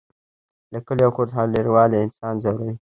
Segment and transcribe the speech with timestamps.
[0.71, 2.73] له کلي او کور څخه لرېوالی انسان ځوروي